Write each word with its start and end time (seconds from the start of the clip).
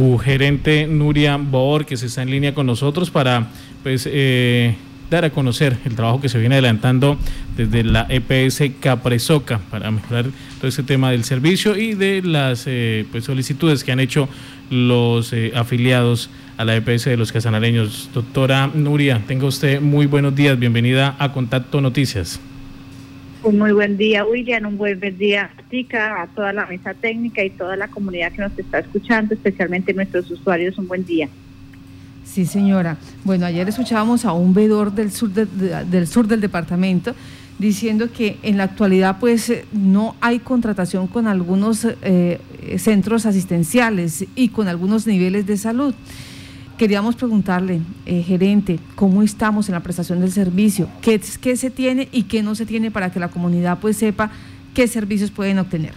su 0.00 0.16
gerente 0.16 0.86
Nuria 0.86 1.36
Bor, 1.38 1.84
que 1.84 1.96
se 1.96 2.06
está 2.06 2.22
en 2.22 2.30
línea 2.30 2.54
con 2.54 2.66
nosotros 2.66 3.10
para 3.10 3.48
pues, 3.82 4.08
eh, 4.08 4.76
dar 5.10 5.24
a 5.24 5.30
conocer 5.30 5.76
el 5.84 5.96
trabajo 5.96 6.20
que 6.20 6.28
se 6.28 6.38
viene 6.38 6.54
adelantando 6.54 7.18
desde 7.56 7.82
la 7.82 8.06
EPS 8.08 8.62
Capresoca 8.78 9.58
para 9.72 9.90
mejorar 9.90 10.26
todo 10.58 10.68
ese 10.68 10.84
tema 10.84 11.10
del 11.10 11.24
servicio 11.24 11.76
y 11.76 11.94
de 11.94 12.22
las 12.22 12.62
eh, 12.68 13.06
pues, 13.10 13.24
solicitudes 13.24 13.82
que 13.82 13.90
han 13.90 13.98
hecho 13.98 14.28
los 14.70 15.32
eh, 15.32 15.50
afiliados 15.56 16.30
a 16.58 16.64
la 16.64 16.76
EPS 16.76 17.06
de 17.06 17.16
los 17.16 17.32
casanareños. 17.32 18.08
Doctora 18.14 18.70
Nuria, 18.72 19.24
tenga 19.26 19.46
usted 19.46 19.80
muy 19.80 20.06
buenos 20.06 20.32
días, 20.32 20.56
bienvenida 20.56 21.16
a 21.18 21.32
Contacto 21.32 21.80
Noticias. 21.80 22.38
Un 23.42 23.58
muy 23.58 23.72
buen 23.72 23.96
día, 23.96 24.24
William, 24.24 24.66
un 24.66 24.76
buen 24.76 24.98
día 25.16 25.50
a 25.94 26.22
a 26.22 26.26
toda 26.28 26.52
la 26.52 26.66
mesa 26.66 26.92
técnica 26.94 27.44
y 27.44 27.50
toda 27.50 27.76
la 27.76 27.88
comunidad 27.88 28.32
que 28.32 28.42
nos 28.42 28.58
está 28.58 28.80
escuchando, 28.80 29.34
especialmente 29.34 29.94
nuestros 29.94 30.28
usuarios, 30.30 30.76
un 30.76 30.88
buen 30.88 31.04
día. 31.04 31.28
Sí, 32.24 32.44
señora. 32.46 32.96
Bueno, 33.24 33.46
ayer 33.46 33.68
escuchábamos 33.68 34.24
a 34.24 34.32
un 34.32 34.54
vedor 34.54 34.92
del 34.92 35.12
sur, 35.12 35.30
del 35.30 36.06
sur 36.06 36.26
del 36.26 36.40
departamento 36.40 37.14
diciendo 37.58 38.10
que 38.12 38.38
en 38.42 38.56
la 38.56 38.64
actualidad 38.64 39.18
pues 39.18 39.50
eh, 39.50 39.64
no 39.72 40.14
hay 40.20 40.38
contratación 40.38 41.06
con 41.06 41.26
algunos 41.26 41.86
eh, 42.02 42.40
centros 42.78 43.26
asistenciales 43.26 44.24
y 44.34 44.48
con 44.50 44.68
algunos 44.68 45.06
niveles 45.06 45.46
de 45.46 45.56
salud. 45.56 45.94
Queríamos 46.78 47.16
preguntarle, 47.16 47.80
eh, 48.06 48.22
gerente, 48.22 48.78
¿cómo 48.94 49.24
estamos 49.24 49.68
en 49.68 49.74
la 49.74 49.80
prestación 49.80 50.20
del 50.20 50.30
servicio? 50.30 50.88
¿Qué, 51.02 51.20
¿Qué 51.40 51.56
se 51.56 51.70
tiene 51.70 52.08
y 52.12 52.22
qué 52.22 52.40
no 52.44 52.54
se 52.54 52.66
tiene 52.66 52.92
para 52.92 53.10
que 53.10 53.18
la 53.18 53.28
comunidad 53.28 53.80
pues 53.80 53.96
sepa 53.96 54.30
qué 54.74 54.86
servicios 54.86 55.32
pueden 55.32 55.58
obtener? 55.58 55.92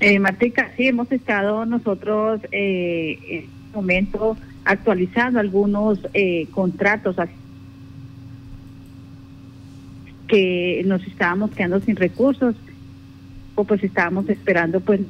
Eh, 0.00 0.18
Martica, 0.18 0.72
sí, 0.76 0.88
hemos 0.88 1.12
estado 1.12 1.64
nosotros 1.64 2.40
eh, 2.50 3.20
en 3.28 3.38
este 3.44 3.50
momento 3.72 4.36
actualizando 4.64 5.38
algunos 5.38 6.00
eh, 6.12 6.48
contratos 6.50 7.14
que 10.26 10.82
nos 10.86 11.06
estábamos 11.06 11.52
quedando 11.52 11.78
sin 11.78 11.94
recursos 11.94 12.56
o 13.54 13.62
pues 13.62 13.84
estábamos 13.84 14.28
esperando 14.28 14.80
pues 14.80 15.02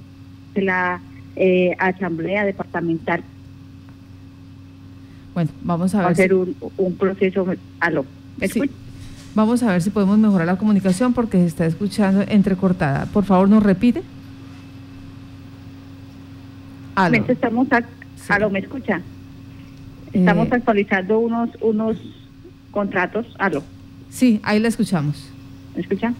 la 0.55 1.00
asamblea 1.78 2.44
departamental 2.44 3.25
bueno, 5.34 5.50
vamos 5.62 5.94
a 5.94 5.98
ver. 5.98 6.08
hacer 6.08 6.34
un, 6.34 6.55
un, 6.77 6.94
proceso. 6.97 7.47
Aló, 7.80 8.05
¿me 8.38 8.48
sí. 8.48 8.62
Vamos 9.34 9.62
a 9.62 9.72
ver 9.72 9.80
si 9.80 9.91
podemos 9.91 10.19
mejorar 10.19 10.47
la 10.47 10.56
comunicación 10.56 11.14
porque 11.14 11.38
se 11.38 11.47
está 11.47 11.66
escuchando 11.66 12.22
entrecortada. 12.28 13.06
Por 13.06 13.25
favor, 13.25 13.48
nos 13.48 13.62
repite. 13.62 14.03
Aló. 16.94 17.25
Estamos 17.27 17.69
Aló, 18.28 18.50
¿me 18.50 18.58
escucha? 18.58 19.00
Estamos 20.12 20.48
eh... 20.48 20.50
actualizando 20.53 21.19
unos, 21.19 21.50
unos 21.60 21.97
contratos. 22.70 23.27
Aló. 23.38 23.62
Sí, 24.10 24.41
ahí 24.42 24.60
la 24.60 24.69
escuchamos. 24.69 25.30
¿Me 25.75 25.80
escucha? 25.80 26.12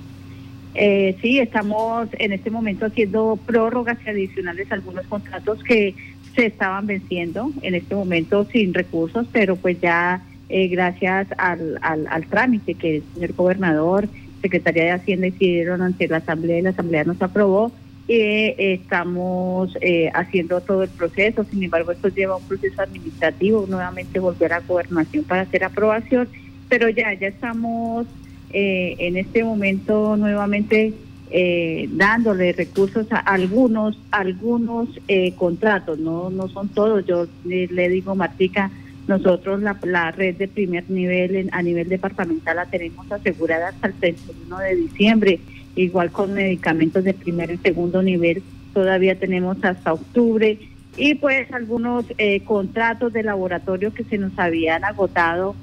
Eh, 0.75 1.19
sí, 1.21 1.39
estamos 1.39 2.09
en 2.13 2.33
este 2.33 2.51
momento 2.51 2.87
haciendo 2.87 3.39
prórrogas 3.45 3.99
adicionales 4.07 4.73
a 4.73 4.75
algunos 4.75 5.07
contratos 5.07 5.63
que 5.63 5.95
se 6.35 6.47
estaban 6.47 6.87
venciendo 6.87 7.53
en 7.63 7.75
este 7.75 7.95
momento 7.95 8.45
sin 8.47 8.75
recursos, 8.75 9.27
pero 9.33 9.57
pues 9.57 9.81
ya 9.81 10.23
eh, 10.49 10.69
gracias 10.69 11.29
al, 11.39 11.79
al, 11.83 12.27
trámite 12.27 12.75
que 12.75 12.97
el 12.97 13.03
señor 13.15 13.33
gobernador, 13.35 14.09
Secretaría 14.41 14.85
de 14.85 14.91
Hacienda 14.93 15.29
hicieron 15.29 15.83
ante 15.83 16.09
la 16.09 16.19
Asamblea 16.19 16.59
y 16.59 16.63
la 16.63 16.71
Asamblea 16.71 17.05
nos 17.05 17.21
aprobó. 17.23 17.73
Eh, 18.09 18.75
estamos 18.75 19.77
eh, 19.81 20.11
haciendo 20.13 20.61
todo 20.61 20.83
el 20.83 20.91
proceso, 20.91 21.45
sin 21.45 21.63
embargo 21.63 21.93
esto 21.93 22.09
lleva 22.09 22.37
un 22.37 22.43
proceso 22.43 22.83
administrativo, 22.83 23.65
nuevamente 23.69 24.19
volver 24.19 24.53
a 24.53 24.61
gobernación 24.61 25.25
para 25.25 25.43
hacer 25.43 25.63
aprobación, 25.65 26.29
pero 26.69 26.89
ya, 26.89 27.15
ya 27.15 27.29
estamos 27.29 28.07
eh, 28.53 28.97
en 28.99 29.17
este 29.17 29.45
momento 29.45 30.17
nuevamente 30.17 30.93
eh, 31.33 31.89
dándole 31.93 32.53
recursos 32.53 33.07
a 33.11 33.19
algunos 33.19 33.99
algunos 34.11 34.89
eh, 35.09 35.35
contratos, 35.35 35.99
no 35.99 36.31
no 36.31 36.49
son 36.49 36.69
todos. 36.69 37.05
Yo 37.07 37.27
le, 37.45 37.67
le 37.69 37.89
digo, 37.89 38.15
Martica, 38.15 38.71
nosotros 39.09 39.63
la, 39.63 39.79
la, 39.83 40.11
red 40.11 40.37
de 40.37 40.49
primer 40.49 40.89
nivel 40.91 41.37
en, 41.37 41.49
a 41.53 41.63
nivel 41.63 41.89
departamental 41.89 42.57
la 42.57 42.67
tenemos 42.67 43.11
asegurada 43.11 43.69
hasta 43.69 43.89
el 43.89 43.95
31 43.95 44.59
de 44.59 44.77
diciembre, 44.77 45.41
igual 45.75 46.13
con 46.13 46.35
medicamentos 46.35 47.03
de 47.03 47.15
primer 47.15 47.51
y 47.51 47.57
segundo 47.57 48.03
nivel 48.03 48.43
todavía 48.75 49.19
tenemos 49.19 49.57
hasta 49.65 49.93
octubre 49.93 50.59
y 50.97 51.15
pues 51.15 51.51
algunos 51.53 52.05
eh, 52.19 52.43
contratos 52.45 53.13
de 53.13 53.23
laboratorio 53.23 53.93
que 53.95 54.05
se 54.05 54.19
nos 54.19 54.39
habían 54.39 54.85
agotado 54.85 55.55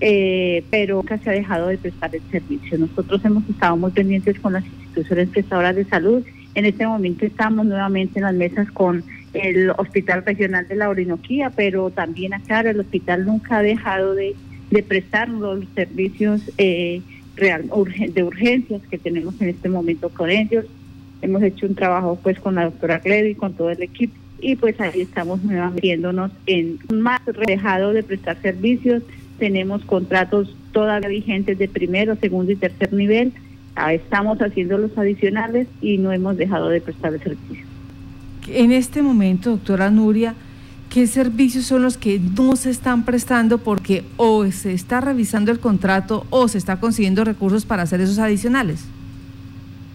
eh, 0.00 0.64
pero 0.70 0.96
nunca 0.96 1.18
se 1.18 1.30
ha 1.30 1.32
dejado 1.32 1.68
de 1.68 1.78
prestar 1.78 2.14
el 2.14 2.22
servicio. 2.30 2.78
Nosotros 2.78 3.24
hemos 3.24 3.48
estado 3.48 3.76
muy 3.76 3.90
pendientes 3.90 4.38
con 4.38 4.52
las 4.52 4.64
instituciones 4.98 5.28
prestadoras 5.30 5.76
de 5.76 5.84
salud. 5.84 6.24
En 6.54 6.64
este 6.64 6.86
momento 6.86 7.24
estamos 7.24 7.66
nuevamente 7.66 8.18
en 8.18 8.24
las 8.24 8.34
mesas 8.34 8.70
con 8.70 9.04
el 9.32 9.70
Hospital 9.70 10.24
Regional 10.24 10.66
de 10.66 10.76
la 10.76 10.88
Orinoquía, 10.88 11.50
pero 11.54 11.90
también 11.90 12.34
acá 12.34 12.60
el 12.60 12.80
hospital 12.80 13.26
nunca 13.26 13.58
ha 13.58 13.62
dejado 13.62 14.14
de, 14.14 14.34
de 14.70 14.82
prestar 14.82 15.28
los 15.28 15.64
servicios 15.74 16.42
eh, 16.58 17.00
real, 17.36 17.70
de 18.12 18.24
urgencias 18.24 18.82
que 18.90 18.98
tenemos 18.98 19.40
en 19.40 19.50
este 19.50 19.68
momento 19.68 20.08
con 20.08 20.30
ellos. 20.30 20.64
Hemos 21.22 21.42
hecho 21.42 21.66
un 21.66 21.74
trabajo 21.74 22.18
pues 22.22 22.38
con 22.40 22.54
la 22.54 22.64
doctora 22.64 23.00
Clevi 23.00 23.30
y 23.30 23.34
con 23.34 23.54
todo 23.54 23.70
el 23.70 23.82
equipo 23.82 24.14
y 24.40 24.54
pues 24.54 24.80
ahí 24.80 25.00
estamos 25.00 25.42
nuevamente 25.42 25.80
viéndonos 25.80 26.30
en 26.46 26.78
más 26.92 27.20
dejado 27.46 27.92
de 27.92 28.02
prestar 28.02 28.40
servicios. 28.40 29.02
Tenemos 29.38 29.84
contratos 29.84 30.54
todavía 30.72 31.08
vigentes 31.08 31.58
de 31.58 31.68
primero, 31.68 32.16
segundo 32.16 32.52
y 32.52 32.56
tercer 32.56 32.92
nivel 32.92 33.32
estamos 33.92 34.38
haciendo 34.40 34.78
los 34.78 34.96
adicionales 34.98 35.68
y 35.80 35.98
no 35.98 36.12
hemos 36.12 36.36
dejado 36.36 36.68
de 36.68 36.80
prestar 36.80 37.14
el 37.14 37.22
servicio. 37.22 37.64
En 38.48 38.72
este 38.72 39.02
momento, 39.02 39.50
doctora 39.50 39.90
Nuria, 39.90 40.34
¿qué 40.90 41.06
servicios 41.06 41.66
son 41.66 41.82
los 41.82 41.98
que 41.98 42.18
no 42.18 42.56
se 42.56 42.70
están 42.70 43.04
prestando 43.04 43.58
porque 43.58 44.04
o 44.16 44.46
se 44.50 44.72
está 44.72 45.00
revisando 45.00 45.52
el 45.52 45.60
contrato 45.60 46.26
o 46.30 46.48
se 46.48 46.58
está 46.58 46.80
consiguiendo 46.80 47.24
recursos 47.24 47.64
para 47.66 47.82
hacer 47.82 48.00
esos 48.00 48.18
adicionales? 48.18 48.86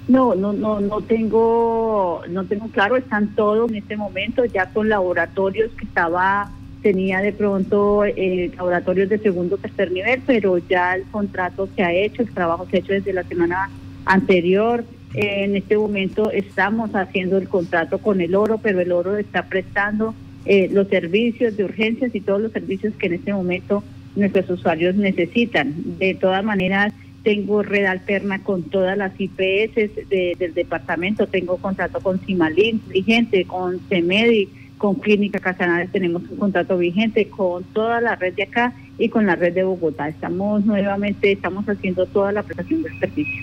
No, 0.07 0.35
no, 0.35 0.51
no, 0.51 0.81
no 0.81 1.01
tengo, 1.01 2.21
no 2.29 2.43
tengo 2.43 2.67
claro, 2.67 2.97
están 2.97 3.35
todos 3.35 3.69
en 3.71 3.77
este 3.77 3.95
momento 3.95 4.43
ya 4.45 4.69
con 4.69 4.89
laboratorios 4.89 5.71
que 5.71 5.85
estaba, 5.85 6.51
tenía 6.83 7.21
de 7.21 7.31
pronto 7.31 8.05
eh, 8.05 8.51
laboratorios 8.55 9.09
de 9.09 9.17
segundo 9.17 9.57
tercer 9.57 9.91
nivel, 9.91 10.21
pero 10.27 10.59
ya 10.59 10.95
el 10.95 11.03
contrato 11.05 11.67
se 11.75 11.81
ha 11.81 11.91
hecho, 11.91 12.21
el 12.21 12.31
trabajo 12.31 12.67
se 12.69 12.77
ha 12.77 12.79
hecho 12.81 12.93
desde 12.93 13.13
la 13.13 13.23
semana 13.23 13.71
anterior. 14.05 14.83
en 15.15 15.55
este 15.55 15.77
momento 15.77 16.29
estamos 16.31 16.93
haciendo 16.93 17.37
el 17.37 17.47
contrato 17.47 17.99
con 17.99 18.19
el 18.19 18.35
oro, 18.35 18.59
pero 18.61 18.81
el 18.81 18.91
oro 18.91 19.17
está 19.17 19.43
prestando 19.43 20.13
eh, 20.45 20.67
los 20.71 20.87
servicios 20.89 21.55
de 21.55 21.63
urgencias 21.63 22.13
y 22.13 22.19
todos 22.19 22.41
los 22.41 22.51
servicios 22.51 22.93
que 22.95 23.07
en 23.07 23.13
este 23.13 23.33
momento 23.33 23.83
nuestros 24.15 24.49
usuarios 24.49 24.95
necesitan. 24.95 25.73
De 25.97 26.15
todas 26.15 26.43
maneras, 26.43 26.93
tengo 27.23 27.63
red 27.63 27.85
alterna 27.85 28.43
con 28.43 28.63
todas 28.63 28.97
las 28.97 29.13
IPS 29.17 30.09
de, 30.09 30.35
del 30.37 30.53
departamento, 30.53 31.27
tengo 31.27 31.57
contrato 31.57 32.01
con 32.01 32.19
Cimalín 32.19 32.81
vigente, 32.89 33.45
con 33.45 33.79
CEMEDI, 33.87 34.49
con 34.83 34.95
Clínica 34.95 35.39
Casanare 35.39 35.87
tenemos 35.87 36.23
un 36.29 36.35
contrato 36.35 36.77
vigente, 36.77 37.29
con 37.29 37.63
toda 37.63 38.01
la 38.01 38.17
red 38.17 38.33
de 38.33 38.43
acá 38.43 38.73
y 38.97 39.07
con 39.07 39.25
la 39.25 39.37
red 39.37 39.53
de 39.53 39.63
Bogotá. 39.63 40.09
Estamos 40.09 40.65
nuevamente, 40.65 41.31
estamos 41.31 41.63
haciendo 41.69 42.05
toda 42.05 42.33
la 42.33 42.43
prestación 42.43 42.83
del 42.83 42.99
servicio. 42.99 43.33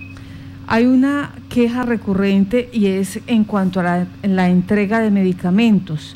Hay 0.67 0.85
una 0.85 1.33
queja 1.49 1.85
recurrente 1.85 2.69
y 2.75 2.89
es 2.89 3.21
en 3.27 3.45
cuanto 3.45 3.81
a 3.81 4.07
la, 4.23 4.51
entrega 4.51 5.01
de 5.01 5.11
medicamentos 5.11 6.15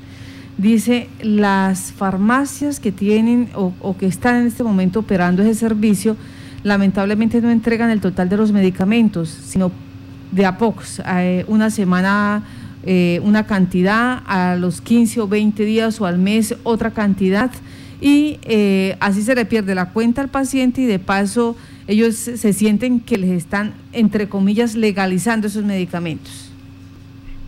dice 0.58 1.08
las 1.22 1.92
farmacias 1.92 2.78
que 2.78 2.92
tienen 2.92 3.48
o, 3.54 3.72
o, 3.80 3.96
que 3.96 4.04
están 4.04 4.42
en 4.42 4.48
este 4.48 4.62
momento 4.62 5.00
operando 5.00 5.42
ese 5.42 5.54
servicio 5.54 6.18
lamentablemente 6.64 7.40
no 7.40 7.50
entregan 7.50 7.88
el 7.88 8.02
total 8.02 8.28
de 8.28 8.36
los 8.36 8.52
medicamentos, 8.52 9.30
sino 9.30 9.72
de 10.32 10.44
a 10.44 10.58
pocos, 10.58 11.00
eh, 11.06 11.46
una 11.48 11.70
semana 11.70 12.42
eh, 12.86 13.20
una 13.24 13.46
cantidad, 13.46 14.22
a 14.26 14.56
los 14.56 14.80
15 14.80 15.20
o 15.20 15.28
20 15.28 15.64
días 15.64 16.00
o 16.00 16.06
al 16.06 16.18
mes 16.18 16.54
otra 16.64 16.90
cantidad 16.90 17.50
y 18.00 18.38
eh, 18.42 18.96
así 19.00 19.22
se 19.22 19.34
le 19.34 19.46
pierde 19.46 19.74
la 19.74 19.90
cuenta 19.90 20.20
al 20.20 20.28
paciente 20.28 20.82
y 20.82 20.84
de 20.84 20.98
paso 20.98 21.56
ellos 21.86 22.14
se 22.16 22.52
sienten 22.52 23.00
que 23.00 23.18
les 23.18 23.30
están, 23.30 23.74
entre 23.92 24.28
comillas, 24.28 24.74
legalizando 24.74 25.46
esos 25.46 25.64
medicamentos. 25.64 26.50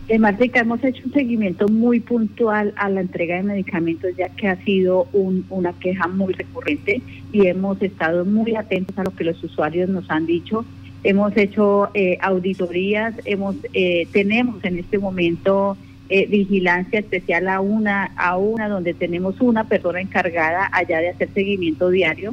Eh, 0.09 0.19
Martica, 0.19 0.61
hemos 0.61 0.85
hecho 0.85 1.03
un 1.05 1.13
seguimiento 1.13 1.67
muy 1.69 1.99
puntual 2.01 2.73
a 2.77 2.89
la 2.89 3.01
entrega 3.01 3.37
de 3.37 3.43
medicamentos, 3.43 4.11
ya 4.17 4.29
que 4.29 4.47
ha 4.47 4.57
sido 4.65 5.09
un, 5.13 5.45
una 5.51 5.73
queja 5.73 6.07
muy 6.07 6.33
recurrente 6.33 7.03
y 7.33 7.47
hemos 7.47 7.83
estado 7.83 8.25
muy 8.25 8.55
atentos 8.55 8.97
a 8.99 9.05
lo 9.05 9.11
que 9.11 9.25
los 9.25 9.43
usuarios 9.43 9.89
nos 9.89 10.09
han 10.11 10.27
dicho. 10.27 10.65
Hemos 11.05 11.37
hecho 11.37 11.91
eh, 11.95 12.19
auditorías, 12.21 13.15
hemos 13.25 13.57
eh, 13.75 14.09
tenemos 14.13 14.65
en 14.65 14.79
este 14.79 14.99
momento 14.99 15.77
eh, 16.09 16.27
vigilancia 16.27 17.01
especial 17.01 17.49
a 17.49 17.61
una, 17.61 18.13
a 18.17 18.37
una 18.37 18.69
donde 18.69 18.95
tenemos 18.95 19.41
una 19.41 19.65
persona 19.65 20.01
encargada 20.01 20.69
allá 20.71 21.01
de 21.01 21.09
hacer 21.09 21.29
seguimiento 21.35 21.91
diario. 21.91 22.33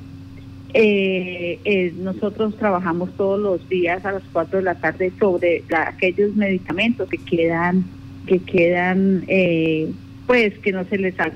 Eh, 0.76 1.58
eh, 1.66 1.92
nosotros 1.98 2.56
trabajamos 2.58 3.16
todos 3.18 3.40
los 3.40 3.68
días 3.70 4.06
a 4.06 4.12
las 4.12 4.24
4 4.32 4.60
de 4.60 4.64
la 4.64 4.76
tarde 4.76 5.12
sobre 5.20 5.64
aquellos 5.76 6.36
medicamentos 6.36 7.10
que 7.10 7.18
quedan, 7.18 7.84
que 8.28 8.38
quedan, 8.40 9.26
pues 10.28 10.54
que 10.60 10.72
no 10.72 10.84
se 10.86 11.00
les 11.00 11.18
dan 11.18 11.34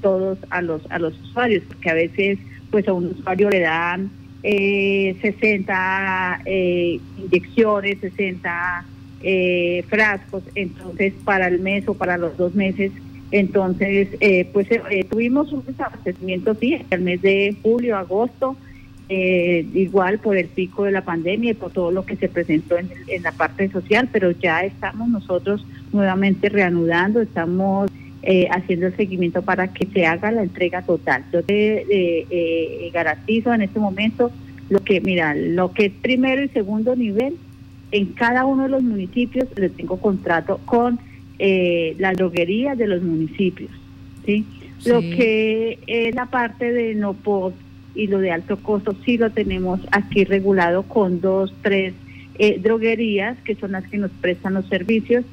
todos 0.00 0.38
a 0.48 0.62
los 0.62 0.90
a 0.90 0.98
los 0.98 1.20
usuarios, 1.20 1.64
porque 1.68 1.90
a 1.90 1.94
veces 1.94 2.38
pues 2.70 2.88
a 2.88 2.94
un 2.94 3.06
usuario 3.06 3.50
le 3.50 3.60
dan 3.60 4.10
60 4.44 6.42
inyecciones, 6.46 7.98
60 8.00 8.84
eh, 9.26 9.82
frascos, 9.88 10.42
entonces 10.54 11.14
para 11.24 11.48
el 11.48 11.58
mes 11.58 11.88
o 11.88 11.94
para 11.94 12.18
los 12.18 12.36
dos 12.36 12.54
meses. 12.54 12.92
Entonces, 13.30 14.08
eh, 14.20 14.50
pues 14.52 14.68
eh, 14.70 15.06
tuvimos 15.08 15.50
un 15.50 15.64
desabastecimiento, 15.64 16.54
sí, 16.54 16.76
el 16.90 17.00
mes 17.00 17.22
de 17.22 17.56
julio, 17.62 17.96
agosto, 17.96 18.54
igual 19.08 20.18
por 20.18 20.36
el 20.36 20.48
pico 20.48 20.84
de 20.84 20.90
la 20.90 21.04
pandemia 21.04 21.52
y 21.52 21.54
por 21.54 21.70
todo 21.70 21.90
lo 21.90 22.04
que 22.04 22.16
se 22.16 22.28
presentó 22.28 22.76
en, 22.76 22.90
la 23.22 23.32
parte 23.32 23.70
social, 23.70 24.10
pero 24.12 24.30
ya 24.30 24.60
estamos 24.60 25.08
nosotros 25.08 25.64
nuevamente 25.92 26.50
reanudando, 26.50 27.22
estamos 27.22 27.90
haciendo 28.50 28.86
el 28.86 28.96
seguimiento 28.96 29.42
para 29.42 29.68
que 29.68 29.86
se 29.86 30.06
haga 30.06 30.32
la 30.32 30.42
entrega 30.42 30.82
total. 30.82 31.24
Yo 31.32 31.42
te 31.42 32.90
garantizo 32.92 33.52
en 33.52 33.62
este 33.62 33.78
momento 33.78 34.30
lo 34.70 34.82
que, 34.82 35.00
mira, 35.00 35.34
lo 35.34 35.72
que 35.72 35.86
es 35.86 35.92
primero 35.92 36.42
y 36.42 36.48
segundo 36.48 36.96
nivel 36.96 37.36
en 37.94 38.06
cada 38.06 38.44
uno 38.44 38.64
de 38.64 38.70
los 38.70 38.82
municipios 38.82 39.46
le 39.56 39.68
tengo 39.68 39.98
contrato 40.00 40.60
con 40.64 40.98
eh, 41.38 41.94
las 41.98 42.16
droguerías 42.16 42.76
de 42.76 42.88
los 42.88 43.02
municipios. 43.02 43.70
¿sí? 44.26 44.44
Lo 44.84 45.00
que 45.00 45.78
es 45.86 46.14
la 46.14 46.26
parte 46.26 46.72
de 46.72 46.94
no 46.96 47.14
post 47.14 47.56
y 47.94 48.08
lo 48.08 48.18
de 48.18 48.32
alto 48.32 48.56
costo 48.56 48.96
sí 49.04 49.16
lo 49.16 49.30
tenemos 49.30 49.80
aquí 49.92 50.24
regulado 50.24 50.82
con 50.82 51.20
dos, 51.20 51.54
tres 51.62 51.94
eh, 52.38 52.58
droguerías 52.60 53.38
que 53.44 53.54
son 53.54 53.72
las 53.72 53.86
que 53.86 53.98
nos 53.98 54.10
prestan 54.10 54.54
los 54.54 54.66
servicios, 54.66 55.24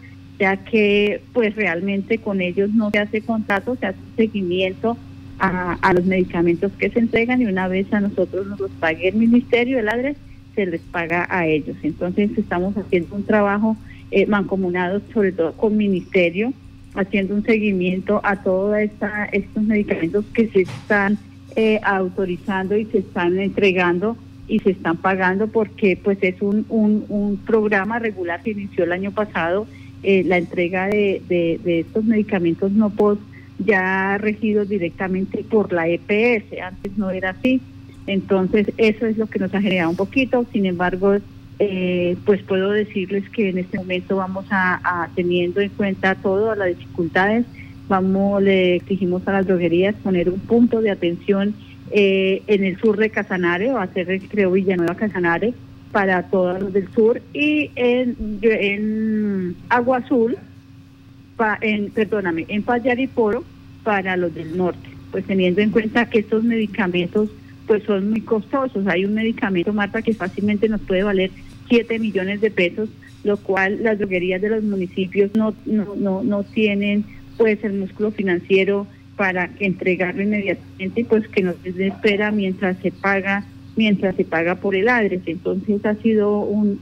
ya 0.41 0.57
que 0.57 1.21
pues 1.33 1.55
realmente 1.55 2.17
con 2.17 2.41
ellos 2.41 2.73
no 2.73 2.89
se 2.89 2.97
hace 2.97 3.21
contrato, 3.21 3.75
se 3.75 3.85
hace 3.85 3.99
seguimiento 4.17 4.97
a, 5.37 5.93
los 5.93 6.05
medicamentos 6.05 6.71
que 6.79 6.89
se 6.89 6.97
entregan 6.97 7.43
y 7.43 7.45
una 7.45 7.67
vez 7.67 7.93
a 7.93 7.99
nosotros 7.99 8.47
nos 8.47 8.59
los 8.59 8.71
pague 8.71 9.09
el 9.09 9.15
Ministerio 9.15 9.77
del 9.77 9.89
ADRES, 9.89 10.17
se 10.55 10.65
les 10.65 10.81
paga 10.81 11.27
a 11.29 11.45
ellos. 11.45 11.77
Entonces 11.83 12.31
estamos 12.37 12.75
haciendo 12.75 13.15
un 13.15 13.23
trabajo 13.23 13.77
eh, 14.09 14.25
mancomunado, 14.25 15.01
sobre 15.13 15.31
todo 15.31 15.53
con 15.53 15.77
ministerio, 15.77 16.53
haciendo 16.95 17.35
un 17.35 17.43
seguimiento 17.43 18.19
a 18.23 18.41
todos 18.41 18.77
estos 18.77 19.63
medicamentos 19.63 20.25
que 20.33 20.47
se 20.47 20.61
están 20.61 21.19
eh, 21.55 21.79
autorizando 21.83 22.75
y 22.75 22.85
se 22.85 22.99
están 22.99 23.37
entregando 23.39 24.17
y 24.47 24.57
se 24.59 24.71
están 24.71 24.97
pagando 24.97 25.47
porque 25.47 25.99
pues 26.03 26.17
es 26.21 26.41
un, 26.41 26.65
un, 26.69 27.37
programa 27.45 27.99
regular 27.99 28.41
que 28.41 28.51
inició 28.51 28.85
el 28.85 28.91
año 28.91 29.11
pasado 29.11 29.67
eh, 30.03 30.23
la 30.25 30.37
entrega 30.37 30.87
de, 30.87 31.21
de, 31.27 31.79
estos 31.79 32.03
medicamentos 32.03 32.71
no 32.71 32.89
post 32.89 33.21
ya 33.59 34.17
regidos 34.17 34.67
directamente 34.69 35.43
por 35.43 35.71
la 35.71 35.87
EPS, 35.87 36.59
antes 36.61 36.97
no 36.97 37.11
era 37.11 37.31
así. 37.31 37.61
Entonces, 38.07 38.71
eso 38.77 39.05
es 39.05 39.17
lo 39.17 39.27
que 39.27 39.39
nos 39.39 39.53
ha 39.53 39.61
generado 39.61 39.91
un 39.91 39.95
poquito. 39.95 40.45
Sin 40.51 40.65
embargo, 40.65 41.17
eh, 41.59 42.17
pues 42.25 42.41
puedo 42.41 42.71
decirles 42.71 43.29
que 43.29 43.49
en 43.49 43.59
este 43.59 43.77
momento 43.77 44.15
vamos 44.15 44.45
a, 44.49 45.09
teniendo 45.15 45.61
en 45.61 45.69
cuenta 45.69 46.15
todas 46.15 46.57
las 46.57 46.69
dificultades, 46.69 47.45
vamos, 47.87 48.41
le 48.41 48.77
exigimos 48.77 49.27
a 49.27 49.33
las 49.33 49.45
droguerías 49.45 49.93
poner 49.95 50.29
un 50.29 50.39
punto 50.39 50.81
de 50.81 50.89
atención 50.89 51.53
eh, 51.91 52.41
en 52.47 52.63
el 52.63 52.79
sur 52.79 52.97
de 52.97 53.11
Casanare, 53.11 53.71
o 53.71 53.77
hacer, 53.77 54.21
creo, 54.29 54.51
Villanueva 54.51 54.95
Casanare, 54.95 55.53
para 55.91 56.23
todos 56.23 56.61
los 56.61 56.73
del 56.73 56.91
sur, 56.93 57.21
y 57.33 57.71
en, 57.75 58.15
en 58.41 59.55
Agua 59.69 59.97
Azul, 59.97 60.37
en, 61.61 61.91
perdóname, 61.91 62.45
en 62.47 62.63
Payariporo, 62.63 63.43
para 63.83 64.15
los 64.15 64.33
del 64.33 64.57
norte. 64.57 64.89
Pues 65.11 65.25
teniendo 65.25 65.61
en 65.61 65.71
cuenta 65.71 66.09
que 66.09 66.19
estos 66.19 66.43
medicamentos 66.43 67.29
pues 67.67 67.83
son 67.83 68.09
muy 68.09 68.21
costosos. 68.21 68.85
Hay 68.87 69.05
un 69.05 69.13
medicamento, 69.13 69.73
Marta, 69.73 70.01
que 70.01 70.13
fácilmente 70.13 70.69
nos 70.69 70.81
puede 70.81 71.03
valer 71.03 71.31
7 71.69 71.99
millones 71.99 72.41
de 72.41 72.51
pesos, 72.51 72.89
lo 73.23 73.37
cual 73.37 73.83
las 73.83 73.97
droguerías 73.97 74.41
de 74.41 74.49
los 74.49 74.63
municipios 74.63 75.31
no, 75.35 75.53
no, 75.65 75.95
no, 75.95 76.23
no 76.23 76.43
tienen 76.43 77.05
pues 77.37 77.63
el 77.63 77.73
músculo 77.73 78.11
financiero 78.11 78.87
para 79.15 79.51
entregarlo 79.59 80.23
inmediatamente 80.23 81.05
pues 81.05 81.27
que 81.27 81.43
nos 81.43 81.55
espera 81.65 82.31
mientras 82.31 82.77
se 82.79 82.91
paga 82.91 83.45
mientras 83.81 84.15
se 84.15 84.25
paga 84.25 84.53
por 84.53 84.75
el 84.75 84.87
ADRES. 84.87 85.23
Entonces 85.25 85.83
ha 85.87 85.95
sido 85.95 86.41
un, 86.41 86.79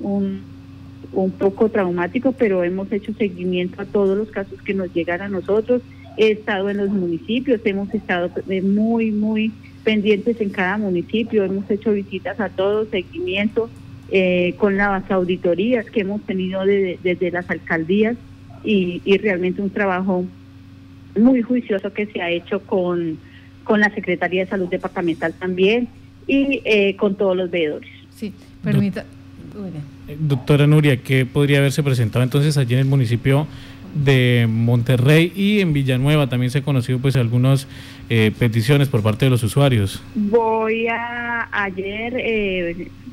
un, 1.13 1.31
poco 1.31 1.69
traumático, 1.69 2.33
pero 2.33 2.65
hemos 2.65 2.91
hecho 2.91 3.13
seguimiento 3.13 3.81
a 3.81 3.85
todos 3.85 4.17
los 4.17 4.29
casos 4.29 4.61
que 4.61 4.73
nos 4.73 4.93
llegan 4.93 5.21
a 5.21 5.29
nosotros. 5.29 5.81
He 6.17 6.31
estado 6.31 6.69
en 6.69 6.75
los 6.75 6.89
municipios, 6.89 7.61
hemos 7.63 7.93
estado 7.93 8.29
muy, 8.63 9.11
muy 9.11 9.53
pendientes 9.85 10.41
en 10.41 10.49
cada 10.49 10.77
municipio, 10.77 11.45
hemos 11.45 11.71
hecho 11.71 11.93
visitas 11.93 12.37
a 12.41 12.49
todos, 12.49 12.89
seguimiento 12.89 13.69
eh, 14.11 14.55
con 14.57 14.75
las 14.75 15.09
auditorías 15.09 15.89
que 15.89 16.01
hemos 16.01 16.21
tenido 16.23 16.65
desde 16.65 17.31
las 17.31 17.49
alcaldías 17.49 18.17
y, 18.65 19.17
realmente 19.19 19.61
un 19.61 19.69
trabajo 19.69 20.25
muy 21.17 21.41
juicioso 21.41 21.93
que 21.93 22.07
se 22.07 22.21
ha 22.21 22.29
hecho 22.29 22.59
con, 22.59 23.17
con 23.63 23.79
la 23.79 23.89
Secretaría 23.89 24.43
de 24.43 24.49
Salud 24.49 24.67
Departamental 24.67 25.33
también 25.39 25.87
y 26.29 26.61
eh, 26.63 26.95
con 26.95 27.15
todos 27.15 27.35
los 27.35 27.49
veedores. 27.49 27.89
Sí, 28.15 28.31
permita. 28.63 29.01
Eh, 30.07 30.15
doctora 30.19 30.67
Nuria, 30.67 30.97
¿qué 30.97 31.25
podría 31.25 31.57
haberse 31.57 31.81
presentado 31.81 32.23
entonces 32.23 32.55
allí 32.57 32.75
en 32.75 32.81
el 32.81 32.85
municipio 32.85 33.47
de 33.95 34.45
Monterrey 34.47 35.33
y 35.35 35.61
en 35.61 35.73
Villanueva 35.73 36.29
también 36.29 36.51
se 36.51 36.59
ha 36.59 36.61
conocido 36.61 36.99
pues 36.99 37.15
algunas 37.15 37.67
eh, 38.09 38.31
peticiones 38.37 38.87
por 38.87 39.01
parte 39.01 39.25
de 39.25 39.31
los 39.31 39.41
usuarios. 39.41 40.03
Voy 40.13 40.85
a 40.87 41.49
ayer 41.51 42.13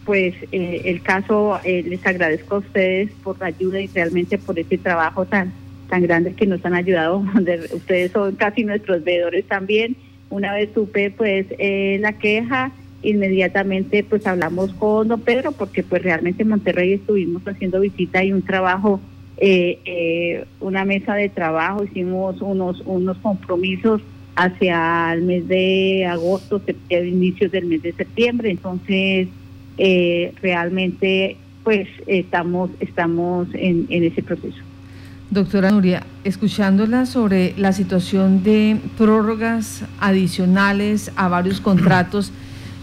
pues 0.05 0.35
pues 0.41 0.53
el 0.53 1.01
caso 1.03 1.59
les 1.65 2.07
agradezco 2.07 2.57
a 2.57 2.59
ustedes 2.59 3.11
por 3.25 3.41
la 3.41 3.47
ayuda 3.47 3.81
y 3.81 3.89
realmente 3.89 4.37
por 4.39 4.59
este 4.59 4.79
trabajo 4.79 5.25
tan 5.25 5.53
tan 5.89 6.03
grande 6.03 6.35
que 6.35 6.47
nos 6.47 6.65
han 6.65 6.75
ayudado 6.75 7.25
ustedes 7.75 8.13
son 8.13 8.37
casi 8.37 8.63
nuestros 8.63 9.03
veedores 9.03 9.47
también 9.47 9.97
una 10.31 10.53
vez 10.53 10.71
supe 10.75 11.11
pues 11.11 11.47
la 11.59 12.13
queja 12.13 12.71
inmediatamente 13.03 14.05
pues 14.05 14.27
hablamos 14.27 14.73
con 14.75 15.09
don 15.09 15.21
Pedro 15.21 15.53
porque 15.53 15.83
pues 15.83 16.03
realmente 16.03 16.43
en 16.43 16.49
Monterrey 16.49 16.95
estuvimos 16.95 17.43
haciendo 17.47 17.81
visita 17.81 18.25
y 18.25 18.33
un 18.33 18.43
trabajo 18.43 19.01
eh, 19.39 19.81
eh, 19.85 20.47
una 20.61 20.87
mesa 20.87 21.15
de 21.15 21.29
trabajo, 21.29 21.85
hicimos 21.85 22.41
unos, 22.41 22.83
unos 22.87 23.19
compromisos 23.19 24.01
hacia 24.35 25.13
el 25.13 25.23
mes 25.23 25.47
de 25.47 26.07
agosto, 26.07 26.61
inicios 26.89 27.53
del 27.53 27.67
mes 27.67 27.83
de 27.83 27.93
septiembre, 27.93 28.51
entonces 28.51 29.29
eh, 29.77 30.33
realmente 30.41 31.37
pues 31.65 31.87
estamos, 32.07 32.71
estamos 32.81 33.49
en, 33.53 33.87
en 33.91 34.05
ese 34.05 34.23
proceso. 34.23 34.59
Doctora 35.31 35.71
Nuria, 35.71 36.05
escuchándola 36.25 37.05
sobre 37.05 37.53
la 37.59 37.73
situación 37.73 38.43
de 38.43 38.79
prórrogas 38.97 39.85
adicionales 40.01 41.11
a 41.17 41.29
varios 41.29 41.61
contratos, 41.61 42.33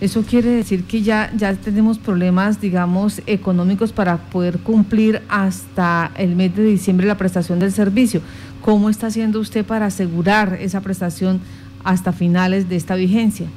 eso 0.04 0.22
quiere 0.24 0.50
decir 0.50 0.84
que 0.84 1.02
ya, 1.02 1.32
ya 1.34 1.54
tenemos 1.54 1.98
problemas, 1.98 2.60
digamos, 2.60 3.22
económicos 3.26 3.94
para 3.94 4.18
poder 4.18 4.60
cumplir 4.60 5.22
hasta 5.30 6.12
el 6.18 6.36
mes 6.36 6.54
de 6.58 6.64
diciembre 6.66 7.08
la 7.08 7.18
prestación 7.18 7.58
del 7.58 7.72
servicio. 7.72 8.20
¿Cómo 8.62 8.90
está 8.90 9.08
haciendo 9.08 9.40
usted 9.40 9.66
para 9.66 9.86
asegurar 9.86 10.58
esa 10.60 10.82
prestación 10.82 11.40
hasta 11.86 12.12
finales 12.12 12.68
de 12.68 12.76
esta 12.76 12.96
vigencia? 12.96 13.48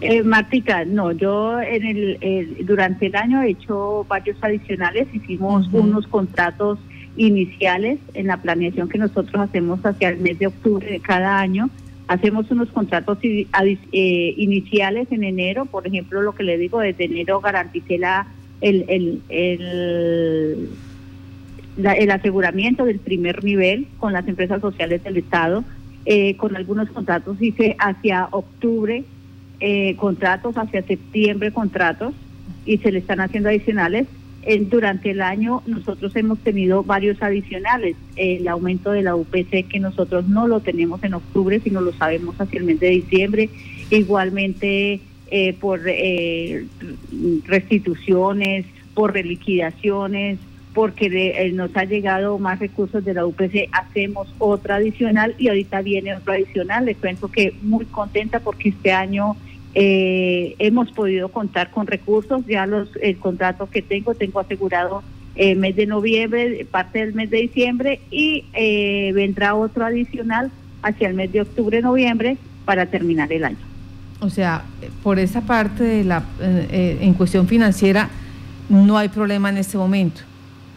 Eh, 0.00 0.24
Martica, 0.24 0.84
no, 0.84 1.12
yo 1.12 1.60
en 1.60 1.86
el, 1.86 2.56
durante 2.66 3.06
el 3.06 3.14
año 3.14 3.40
he 3.40 3.50
hecho 3.50 4.04
varios 4.08 4.36
adicionales, 4.42 5.06
hicimos 5.12 5.68
unos 5.72 6.08
contratos 6.08 6.80
iniciales 7.16 8.00
en 8.14 8.26
la 8.26 8.38
planeación 8.38 8.88
que 8.88 8.98
nosotros 8.98 9.40
hacemos 9.40 9.86
hacia 9.86 10.08
el 10.08 10.18
mes 10.18 10.40
de 10.40 10.48
octubre 10.48 10.90
de 10.90 10.98
cada 10.98 11.38
año 11.38 11.70
Hacemos 12.08 12.50
unos 12.50 12.70
contratos 12.70 13.18
eh, 13.22 14.34
iniciales 14.36 15.08
en 15.10 15.24
enero, 15.24 15.66
por 15.66 15.86
ejemplo, 15.86 16.22
lo 16.22 16.34
que 16.34 16.42
le 16.42 16.56
digo, 16.56 16.80
desde 16.80 17.04
enero 17.04 17.40
garanticé 17.40 17.98
la, 17.98 18.26
el, 18.62 18.86
el, 18.88 19.22
el, 19.28 20.68
el 21.76 22.10
aseguramiento 22.10 22.86
del 22.86 22.98
primer 22.98 23.44
nivel 23.44 23.86
con 23.98 24.14
las 24.14 24.26
empresas 24.26 24.60
sociales 24.60 25.04
del 25.04 25.18
Estado. 25.18 25.64
Eh, 26.06 26.36
con 26.36 26.56
algunos 26.56 26.88
contratos 26.88 27.36
hice 27.42 27.76
hacia 27.78 28.28
octubre 28.30 29.04
eh, 29.60 29.94
contratos, 29.96 30.56
hacia 30.56 30.80
septiembre 30.82 31.52
contratos 31.52 32.14
y 32.64 32.78
se 32.78 32.90
le 32.90 33.00
están 33.00 33.20
haciendo 33.20 33.50
adicionales 33.50 34.06
durante 34.70 35.10
el 35.10 35.20
año 35.20 35.62
nosotros 35.66 36.16
hemos 36.16 36.38
tenido 36.38 36.82
varios 36.82 37.22
adicionales. 37.22 37.96
El 38.16 38.48
aumento 38.48 38.92
de 38.92 39.02
la 39.02 39.14
UPC 39.14 39.68
que 39.68 39.78
nosotros 39.78 40.26
no 40.28 40.46
lo 40.46 40.60
tenemos 40.60 41.02
en 41.04 41.14
octubre, 41.14 41.60
sino 41.60 41.80
lo 41.80 41.92
sabemos 41.92 42.40
hacia 42.40 42.58
el 42.58 42.64
mes 42.64 42.80
de 42.80 42.88
diciembre. 42.88 43.50
Igualmente 43.90 45.00
eh, 45.30 45.52
por 45.52 45.80
eh, 45.84 46.66
restituciones, 47.44 48.64
por 48.94 49.12
reliquidaciones, 49.12 50.38
porque 50.72 51.34
eh, 51.36 51.52
nos 51.52 51.76
ha 51.76 51.84
llegado 51.84 52.38
más 52.38 52.58
recursos 52.58 53.04
de 53.04 53.12
la 53.12 53.26
UPC, 53.26 53.68
hacemos 53.72 54.32
otra 54.38 54.76
adicional 54.76 55.34
y 55.36 55.48
ahorita 55.48 55.82
viene 55.82 56.14
otra 56.14 56.34
adicional. 56.34 56.86
Les 56.86 56.96
cuento 56.96 57.28
que 57.28 57.52
muy 57.62 57.84
contenta 57.84 58.40
porque 58.40 58.70
este 58.70 58.92
año 58.92 59.36
eh, 59.74 60.54
hemos 60.58 60.90
podido 60.92 61.28
contar 61.28 61.70
con 61.70 61.86
recursos, 61.86 62.44
ya 62.46 62.66
los 62.66 62.88
el 63.02 63.18
contrato 63.18 63.68
que 63.68 63.82
tengo, 63.82 64.14
tengo 64.14 64.40
asegurado 64.40 65.02
el 65.34 65.56
mes 65.58 65.76
de 65.76 65.86
noviembre, 65.86 66.66
parte 66.70 67.00
del 67.00 67.14
mes 67.14 67.30
de 67.30 67.38
diciembre 67.38 68.00
y 68.10 68.44
eh, 68.54 69.12
vendrá 69.14 69.54
otro 69.54 69.84
adicional 69.84 70.50
hacia 70.82 71.08
el 71.08 71.14
mes 71.14 71.32
de 71.32 71.42
octubre-noviembre 71.42 72.38
para 72.64 72.86
terminar 72.86 73.32
el 73.32 73.44
año. 73.44 73.58
O 74.20 74.30
sea, 74.30 74.64
por 75.02 75.18
esa 75.18 75.42
parte 75.42 75.84
de 75.84 76.04
la 76.04 76.24
eh, 76.40 76.98
en 77.00 77.14
cuestión 77.14 77.46
financiera 77.46 78.08
no 78.68 78.98
hay 78.98 79.08
problema 79.08 79.48
en 79.48 79.58
este 79.58 79.78
momento. 79.78 80.22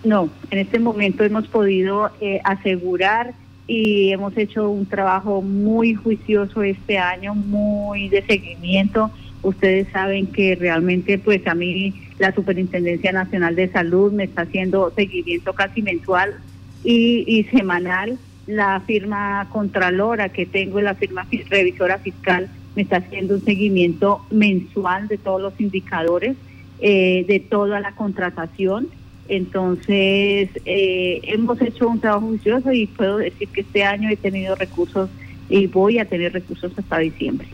No, 0.04 0.30
en 0.50 0.60
este 0.60 0.80
momento 0.80 1.24
hemos 1.24 1.48
podido 1.48 2.12
asegurar 2.44 3.34
y 3.68 4.12
hemos 4.12 4.36
hecho 4.38 4.70
un 4.70 4.86
trabajo 4.86 5.42
muy 5.42 5.94
juicioso 5.94 6.64
este 6.64 6.98
año, 6.98 7.36
muy 7.36 8.10
de 8.10 8.22
seguimiento. 8.24 9.12
Ustedes 9.44 9.88
saben 9.92 10.28
que 10.28 10.56
realmente 10.56 11.18
pues 11.18 11.46
a 11.48 11.56
mí 11.56 11.94
la 12.20 12.34
Superintendencia 12.34 13.12
Nacional 13.12 13.56
de 13.56 13.70
Salud 13.70 14.12
me 14.12 14.26
está 14.26 14.44
haciendo 14.44 14.92
seguimiento 14.92 15.54
casi 15.54 15.82
mensual 15.82 16.36
y, 16.84 17.46
semanal. 17.52 18.18
La 18.48 18.82
firma 18.82 19.48
Contralora 19.52 20.30
que 20.30 20.46
tengo, 20.46 20.82
la 20.82 20.96
firma 20.96 21.28
revisora 21.50 22.00
fiscal, 22.00 22.50
me 22.76 22.82
está 22.82 22.98
haciendo 22.98 23.36
un 23.36 23.46
seguimiento 23.46 24.26
mensual 24.32 25.08
de 25.08 25.18
todos 25.18 25.42
los 25.42 25.60
indicadores, 25.60 26.36
eh, 26.80 27.24
de 27.28 27.40
toda 27.40 27.80
la 27.80 27.94
contratación 27.94 28.90
entonces, 29.28 30.50
eh, 30.66 31.22
hemos 31.24 31.62
hecho 31.62 31.88
un 31.88 32.00
trabajo 32.00 32.28
juicioso 32.28 32.72
y 32.72 32.88
puedo 32.88 33.18
decir 33.18 33.48
que 33.50 33.62
este 33.62 33.84
año 33.84 34.10
he 34.10 34.18
tenido 34.18 34.56
recursos 34.56 35.10
y 35.50 35.68
voy 35.68 36.00
a 36.00 36.06
tener 36.06 36.34
recursos 36.34 36.72
hasta 36.78 37.00
diciembre. 37.00 37.48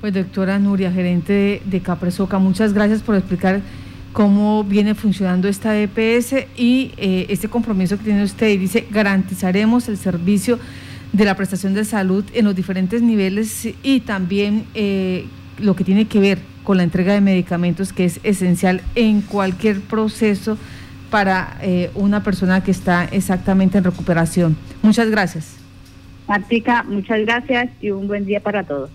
Pues 0.00 0.14
doctora 0.14 0.58
Nuria, 0.58 0.90
gerente 0.90 1.60
de, 1.64 1.80
Capresoca, 1.80 2.38
muchas 2.38 2.72
gracias 2.72 3.02
por 3.02 3.16
explicar 3.16 3.60
cómo 4.12 4.64
viene 4.64 4.94
funcionando 4.94 5.46
esta 5.46 5.78
EPS 5.78 6.46
y 6.56 6.92
eh, 6.96 7.26
este 7.28 7.48
compromiso 7.48 7.98
que 7.98 8.04
tiene 8.04 8.24
usted 8.24 8.48
y 8.48 8.56
dice 8.56 8.86
garantizaremos 8.90 9.88
el 9.88 9.96
servicio 9.98 10.58
de 11.12 11.24
la 11.24 11.36
prestación 11.36 11.74
de 11.74 11.84
salud 11.84 12.24
en 12.32 12.44
los 12.44 12.56
diferentes 12.56 13.02
niveles 13.02 13.68
y 13.82 14.00
también 14.00 14.64
eh, 14.74 15.26
lo 15.58 15.76
que 15.76 15.84
tiene 15.84 16.06
que 16.06 16.18
ver 16.18 16.38
con 16.64 16.76
la 16.76 16.82
entrega 16.82 17.12
de 17.12 17.20
medicamentos 17.20 17.92
que 17.92 18.04
es 18.04 18.20
esencial 18.22 18.80
en 18.94 19.20
cualquier 19.20 19.80
proceso 19.80 20.56
para 21.10 21.56
eh, 21.60 21.90
una 21.94 22.22
persona 22.22 22.62
que 22.62 22.70
está 22.70 23.04
exactamente 23.04 23.78
en 23.78 23.84
recuperación. 23.84 24.56
Muchas 24.82 25.10
gracias. 25.10 25.56
Martica, 26.28 26.84
muchas 26.84 27.20
gracias 27.20 27.70
y 27.80 27.90
un 27.90 28.06
buen 28.06 28.24
día 28.24 28.40
para 28.40 28.62
todos. 28.62 28.90